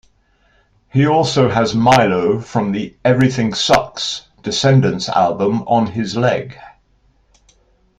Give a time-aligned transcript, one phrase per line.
[0.91, 6.57] He also has Milo from the "Everything Sucks" Descendents album on his leg.